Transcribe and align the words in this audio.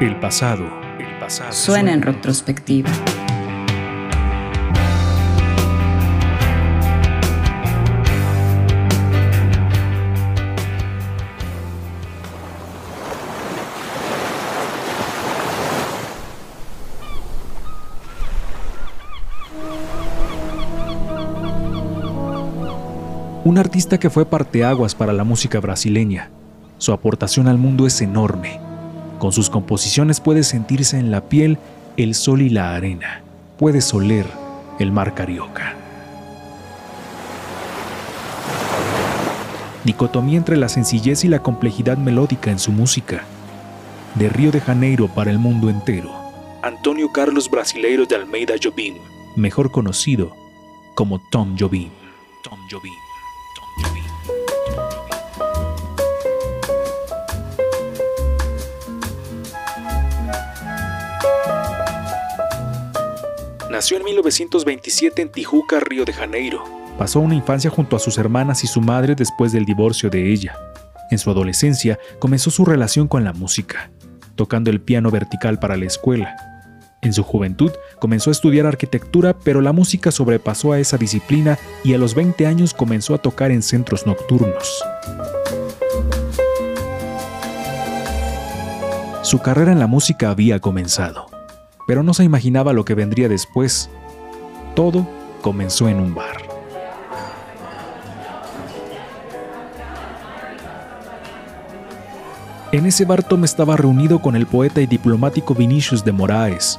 El 0.00 0.18
pasado, 0.18 0.64
el 0.98 1.18
pasado 1.20 1.52
Suena 1.52 1.92
en 1.92 2.02
retrospectiva. 2.02 2.90
Un 23.44 23.58
artista 23.58 23.98
que 23.98 24.10
fue 24.10 24.26
parteaguas 24.26 24.96
para 24.96 25.12
la 25.12 25.22
música 25.22 25.60
brasileña. 25.60 26.30
Su 26.78 26.92
aportación 26.92 27.46
al 27.46 27.58
mundo 27.58 27.86
es 27.86 28.00
enorme. 28.00 28.63
Con 29.24 29.32
sus 29.32 29.48
composiciones 29.48 30.20
puede 30.20 30.44
sentirse 30.44 30.98
en 30.98 31.10
la 31.10 31.30
piel 31.30 31.56
el 31.96 32.14
sol 32.14 32.42
y 32.42 32.50
la 32.50 32.74
arena. 32.74 33.22
Puedes 33.56 33.94
oler 33.94 34.26
el 34.78 34.92
mar 34.92 35.14
carioca. 35.14 35.74
Dicotomía 39.82 40.36
entre 40.36 40.58
la 40.58 40.68
sencillez 40.68 41.24
y 41.24 41.28
la 41.28 41.38
complejidad 41.38 41.96
melódica 41.96 42.50
en 42.50 42.58
su 42.58 42.70
música. 42.70 43.24
De 44.14 44.28
Río 44.28 44.52
de 44.52 44.60
Janeiro 44.60 45.08
para 45.08 45.30
el 45.30 45.38
mundo 45.38 45.70
entero. 45.70 46.10
Antonio 46.60 47.10
Carlos 47.10 47.50
Brasileiro 47.50 48.04
de 48.04 48.16
Almeida 48.16 48.56
Jobim, 48.62 48.96
mejor 49.36 49.70
conocido 49.70 50.36
como 50.94 51.18
Tom 51.30 51.56
Jobim. 51.58 51.88
Tom 52.42 52.58
Jobim. 52.70 53.03
Nació 63.70 63.96
en 63.96 64.04
1927 64.04 65.22
en 65.22 65.28
Tijuca, 65.30 65.80
Río 65.80 66.04
de 66.04 66.12
Janeiro. 66.12 66.62
Pasó 66.96 67.18
una 67.18 67.34
infancia 67.34 67.70
junto 67.70 67.96
a 67.96 67.98
sus 67.98 68.18
hermanas 68.18 68.62
y 68.62 68.68
su 68.68 68.80
madre 68.80 69.16
después 69.16 69.52
del 69.52 69.64
divorcio 69.64 70.10
de 70.10 70.32
ella. 70.32 70.56
En 71.10 71.18
su 71.18 71.30
adolescencia 71.30 71.98
comenzó 72.20 72.50
su 72.50 72.64
relación 72.64 73.08
con 73.08 73.24
la 73.24 73.32
música, 73.32 73.90
tocando 74.36 74.70
el 74.70 74.80
piano 74.80 75.10
vertical 75.10 75.58
para 75.58 75.76
la 75.76 75.86
escuela. 75.86 76.36
En 77.02 77.12
su 77.12 77.22
juventud 77.22 77.72
comenzó 77.98 78.30
a 78.30 78.32
estudiar 78.32 78.66
arquitectura, 78.66 79.36
pero 79.38 79.60
la 79.60 79.72
música 79.72 80.10
sobrepasó 80.10 80.72
a 80.72 80.78
esa 80.78 80.96
disciplina 80.96 81.58
y 81.82 81.94
a 81.94 81.98
los 81.98 82.14
20 82.14 82.46
años 82.46 82.72
comenzó 82.74 83.14
a 83.14 83.18
tocar 83.18 83.50
en 83.50 83.62
centros 83.62 84.06
nocturnos. 84.06 84.82
Su 89.34 89.42
carrera 89.42 89.72
en 89.72 89.80
la 89.80 89.88
música 89.88 90.30
había 90.30 90.60
comenzado, 90.60 91.26
pero 91.88 92.04
no 92.04 92.14
se 92.14 92.22
imaginaba 92.22 92.72
lo 92.72 92.84
que 92.84 92.94
vendría 92.94 93.28
después. 93.28 93.90
Todo 94.76 95.08
comenzó 95.42 95.88
en 95.88 95.98
un 95.98 96.14
bar. 96.14 96.36
En 102.70 102.86
ese 102.86 103.04
bar 103.04 103.24
Tom 103.24 103.42
estaba 103.42 103.76
reunido 103.76 104.22
con 104.22 104.36
el 104.36 104.46
poeta 104.46 104.80
y 104.80 104.86
diplomático 104.86 105.52
Vinicius 105.52 106.04
de 106.04 106.12
Moraes. 106.12 106.78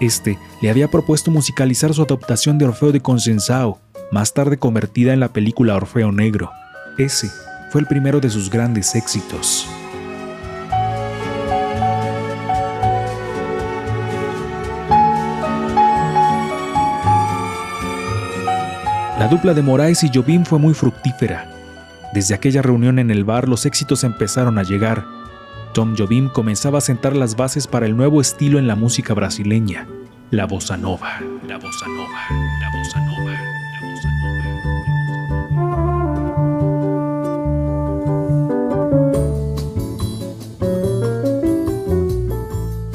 Este 0.00 0.38
le 0.62 0.70
había 0.70 0.88
propuesto 0.88 1.30
musicalizar 1.30 1.92
su 1.92 2.00
adaptación 2.00 2.56
de 2.56 2.64
Orfeo 2.64 2.92
de 2.92 3.02
Consensao, 3.02 3.80
más 4.10 4.32
tarde 4.32 4.56
convertida 4.56 5.12
en 5.12 5.20
la 5.20 5.28
película 5.28 5.76
Orfeo 5.76 6.10
Negro. 6.10 6.50
Ese 6.96 7.28
fue 7.68 7.82
el 7.82 7.86
primero 7.86 8.18
de 8.18 8.30
sus 8.30 8.48
grandes 8.48 8.94
éxitos. 8.94 9.68
La 19.22 19.28
dupla 19.28 19.54
de 19.54 19.62
Moraes 19.62 20.02
y 20.02 20.10
Jobim 20.12 20.44
fue 20.44 20.58
muy 20.58 20.74
fructífera. 20.74 21.48
Desde 22.12 22.34
aquella 22.34 22.60
reunión 22.60 22.98
en 22.98 23.08
el 23.08 23.22
bar 23.22 23.48
los 23.48 23.66
éxitos 23.66 24.02
empezaron 24.02 24.58
a 24.58 24.64
llegar. 24.64 25.06
Tom 25.74 25.94
Jobim 25.96 26.28
comenzaba 26.28 26.78
a 26.78 26.80
sentar 26.80 27.14
las 27.14 27.36
bases 27.36 27.68
para 27.68 27.86
el 27.86 27.96
nuevo 27.96 28.20
estilo 28.20 28.58
en 28.58 28.66
la 28.66 28.74
música 28.74 29.14
brasileña, 29.14 29.86
la 30.32 30.44
bossa 30.46 30.76
nova, 30.76 31.20
la 31.46 31.56
bossa 31.56 31.86
nova, 31.86 32.18
la 32.60 32.76
bossa 32.76 32.98
nova, 32.98 33.11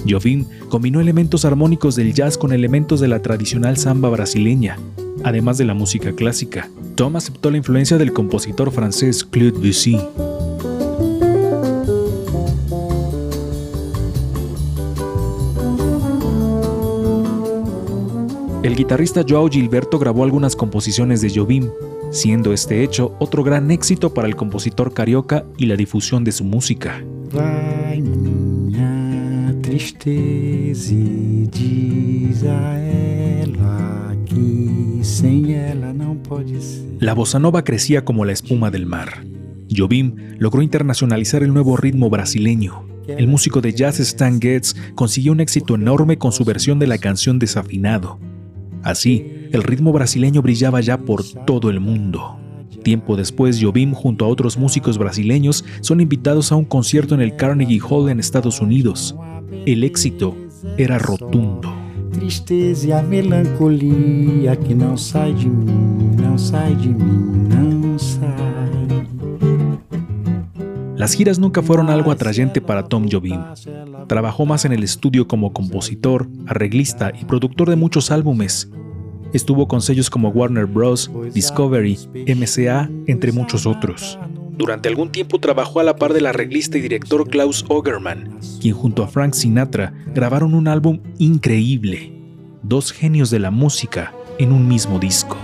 Jobim 0.09 0.45
combinó 0.69 1.01
elementos 1.01 1.45
armónicos 1.45 1.95
del 1.95 2.13
jazz 2.13 2.38
con 2.38 2.53
elementos 2.53 3.00
de 3.00 3.07
la 3.07 3.22
tradicional 3.22 3.78
samba 3.78 4.09
brasileña, 4.09 4.78
además 5.23 5.57
de 5.57 5.66
la 5.66 5.73
música 5.73 6.13
clásica. 6.13 6.69
Tom 6.95 7.16
aceptó 7.16 7.51
la 7.51 7.57
influencia 7.57 7.97
del 7.97 8.13
compositor 8.13 8.72
francés 8.72 9.23
Claude 9.23 9.59
Debussy. 9.59 10.00
El 18.63 18.75
guitarrista 18.75 19.24
Joao 19.28 19.47
Gilberto 19.47 19.97
grabó 19.97 20.24
algunas 20.24 20.56
composiciones 20.56 21.22
de 21.22 21.31
Jobim, 21.34 21.69
siendo 22.12 22.51
este 22.51 22.84
hecho 22.84 23.16
otro 23.19 23.44
gran 23.44 23.72
éxito 23.72 24.13
para 24.13 24.28
el 24.28 24.35
compositor 24.35 24.94
carioca 24.94 25.45
y 25.57 25.68
la 25.68 25.75
difusión 25.75 26.24
de 26.24 26.31
su 26.31 26.44
música. 26.44 27.01
La 37.00 37.14
bossa 37.14 37.40
nova 37.40 37.64
crecía 37.64 38.04
como 38.04 38.26
la 38.26 38.32
espuma 38.32 38.72
del 38.72 38.86
mar. 38.86 39.24
Jobim 39.70 40.16
logró 40.40 40.62
internacionalizar 40.62 41.44
el 41.44 41.54
nuevo 41.54 41.78
ritmo 41.78 42.10
brasileño. 42.10 42.88
El 43.08 43.28
músico 43.28 43.62
de 43.62 43.74
jazz 43.74 44.00
Stan 44.00 44.42
Getz 44.42 44.76
consiguió 44.96 45.32
un 45.32 45.40
éxito 45.40 45.76
enorme 45.76 46.18
con 46.18 46.32
su 46.32 46.44
versión 46.44 46.80
de 46.80 46.88
la 46.88 46.98
canción 46.98 47.40
Desafinado. 47.40 48.20
Así, 48.84 49.48
el 49.52 49.64
ritmo 49.64 49.94
brasileño 49.94 50.42
brillaba 50.42 50.82
ya 50.82 50.98
por 50.98 51.24
todo 51.46 51.70
el 51.70 51.80
mundo. 51.80 52.40
Tiempo 52.84 53.16
después, 53.16 53.60
Jobim 53.62 53.94
junto 53.94 54.26
a 54.26 54.28
otros 54.28 54.58
músicos 54.58 54.98
brasileños 54.98 55.66
son 55.82 56.02
invitados 56.02 56.52
a 56.52 56.56
un 56.56 56.66
concierto 56.66 57.16
en 57.16 57.22
el 57.22 57.36
Carnegie 57.36 57.82
Hall 57.82 58.10
en 58.10 58.20
Estados 58.20 58.62
Unidos. 58.62 59.16
El 59.66 59.84
éxito 59.84 60.36
era 60.78 61.00
rotundo. 61.00 61.74
Tristeza 62.12 63.00
a 63.00 63.04
melancolia 63.04 64.56
que 64.56 64.74
não 64.74 64.98
sai 64.98 65.34
de 65.34 65.48
mim, 65.48 66.16
não 66.18 66.38
sai 66.38 66.76
de 66.76 66.88
mim, 66.88 67.48
não 67.50 68.00
sai. 68.00 68.28
Las 70.98 71.16
giras 71.16 71.38
nunca 71.38 71.62
fueron 71.62 71.92
algo 71.92 72.10
atrayente 72.10 72.60
para 72.60 72.88
Tom 72.88 73.08
Jobim. 73.08 73.40
Trabajó 74.08 74.48
más 74.48 74.66
en 74.66 74.74
el 74.74 74.84
estudio 74.84 75.28
como 75.28 75.54
compositor, 75.54 76.28
arreglista 76.48 77.12
y 77.14 77.26
productor 77.26 77.70
de 77.70 77.76
muchos 77.76 78.10
álbumes. 78.10 78.72
Estuvo 79.34 79.68
con 79.68 79.82
sellos 79.82 80.10
como 80.10 80.30
Warner 80.30 80.66
Bros., 80.66 81.12
Discovery, 81.34 81.98
MCA, 82.14 82.90
entre 83.08 83.32
muchos 83.32 83.66
otros. 83.66 84.18
Durante 84.58 84.90
algún 84.90 85.12
tiempo 85.12 85.40
trabajó 85.40 85.80
a 85.80 85.84
la 85.84 85.96
par 85.98 86.14
del 86.14 86.26
arreglista 86.26 86.78
y 86.78 86.82
director 86.82 87.30
Klaus 87.30 87.64
Ogerman, 87.68 88.40
quien 88.60 88.74
junto 88.74 89.04
a 89.04 89.08
Frank 89.08 89.34
Sinatra 89.34 89.94
grabaron 90.16 90.56
un 90.56 90.68
álbum 90.68 91.00
increíble. 91.20 92.14
Dos 92.64 92.92
genios 92.92 93.30
de 93.30 93.40
la 93.40 93.52
música 93.52 94.14
en 94.40 94.52
un 94.52 94.68
mismo 94.68 94.98
disco. 94.98 95.38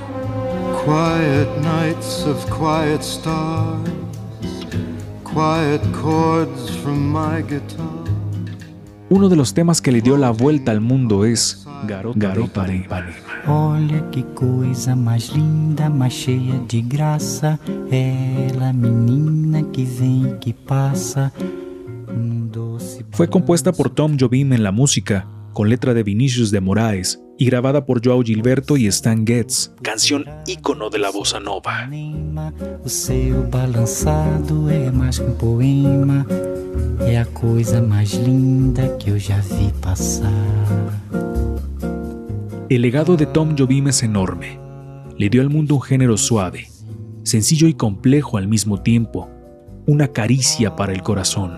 Quiet 0.83 1.47
nights 1.61 2.25
of 2.25 2.43
quiet 2.47 3.01
stars, 3.01 3.89
quiet 5.23 5.81
chords 6.01 6.71
from 6.81 7.11
my 7.11 7.43
guitar. 7.43 8.03
Uno 9.09 9.29
de 9.29 9.35
los 9.35 9.53
temas 9.53 9.79
que 9.79 9.91
le 9.91 10.01
dio 10.01 10.17
la 10.17 10.31
vuelta 10.31 10.71
al 10.71 10.81
mundo 10.81 11.23
es 11.23 11.67
Garota, 11.85 12.19
Garota 12.19 12.63
de 12.65 12.77
Ipanema. 12.77 13.13
Olha 13.47 14.01
que 14.11 14.23
coisa 14.23 14.95
mais 14.95 15.29
linda, 15.29 15.89
mais 15.89 16.13
cheia 16.13 16.59
de 16.67 16.81
graça. 16.81 17.59
Ela, 17.91 18.73
menina 18.73 19.63
que 19.63 19.85
vem 19.85 20.31
e 20.31 20.37
que 20.37 20.53
passa. 20.53 21.31
Doce 22.51 23.05
Fue 23.11 23.27
compuesta 23.27 23.71
por 23.71 23.89
Tom 23.89 24.15
Jobim 24.19 24.53
en 24.53 24.63
la 24.63 24.71
música, 24.71 25.27
con 25.53 25.69
letra 25.69 25.93
de 25.93 26.03
Vinicius 26.03 26.51
de 26.51 26.61
Moraes 26.61 27.19
y 27.37 27.45
grabada 27.45 27.85
por 27.85 28.01
Joao 28.03 28.21
Gilberto 28.21 28.77
y 28.77 28.87
Stan 28.87 29.25
Getz, 29.25 29.71
canción 29.81 30.25
ícono 30.45 30.89
de 30.89 30.99
la 30.99 31.11
bossa 31.11 31.39
nova. 31.39 31.89
Um 35.19 35.35
poema. 35.35 36.25
É 37.07 37.17
a 37.19 37.25
coisa 37.25 37.81
mais 37.81 38.13
linda 38.13 38.95
que 38.97 39.09
eu 39.09 39.19
já 39.19 39.37
vi 39.37 39.71
passar. 39.81 41.02
El 42.75 42.81
legado 42.81 43.17
de 43.17 43.27
Tom 43.27 43.55
Jobim 43.55 43.89
es 43.89 44.01
enorme. 44.01 44.59
Le 45.15 45.29
dio 45.29 45.43
al 45.43 45.51
mundo 45.51 45.75
un 45.75 45.81
género 45.83 46.17
suave, 46.17 46.71
sencillo 47.21 47.67
y 47.67 47.75
complejo 47.75 48.37
al 48.37 48.47
mismo 48.47 48.81
tiempo, 48.81 49.29
una 49.85 50.07
caricia 50.07 50.75
para 50.75 50.91
el 50.91 51.03
corazón. 51.03 51.51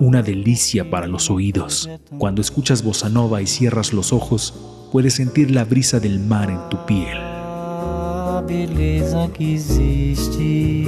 una 0.00 0.22
delicia 0.22 0.90
para 0.90 1.06
los 1.06 1.30
oídos. 1.30 1.88
Cuando 2.18 2.40
escuchas 2.40 2.82
bossa 2.82 3.08
nova 3.08 3.40
y 3.42 3.46
cierras 3.46 3.92
los 3.92 4.12
ojos, 4.12 4.54
puedes 4.92 5.14
sentir 5.14 5.50
la 5.50 5.64
brisa 5.64 6.00
del 6.00 6.20
mar 6.20 6.50
en 6.50 6.68
tu 6.70 6.84
piel. 6.86 7.18
A 7.18 8.42
beleza 8.46 9.28
que 9.32 9.54
existe, 9.54 10.86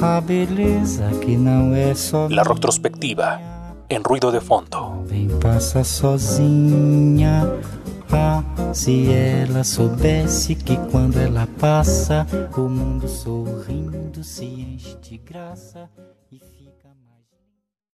a 0.00 0.20
beleza 0.20 1.10
que 1.20 1.36
não 1.36 1.74
é 1.74 1.94
só. 1.94 2.28
La 2.30 2.44
retrospectiva, 2.44 3.40
en 3.88 4.04
ruido 4.04 4.30
de 4.30 4.40
fondo. 4.40 5.04
Vem 5.08 5.28
passa 5.40 5.82
sozinha. 5.82 7.42
Ah, 8.10 8.42
se 8.72 9.12
ela 9.12 9.64
soubesse 9.64 10.54
que 10.54 10.76
quando 10.90 11.18
ela 11.18 11.46
passa, 11.58 12.26
o 12.56 12.68
mundo 12.68 13.08
sorrindo 13.08 14.22
se 14.22 14.44
enche 14.44 14.96
de 15.00 15.18
graça. 15.18 15.88